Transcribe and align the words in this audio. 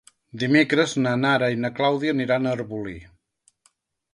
Dimecres 0.43 0.95
na 1.03 1.13
Nara 1.25 1.49
i 1.55 1.59
na 1.65 1.71
Clàudia 1.81 2.15
aniran 2.17 2.49
a 2.49 2.55
Arbolí. 2.59 2.95